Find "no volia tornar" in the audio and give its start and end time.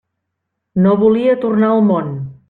0.85-1.69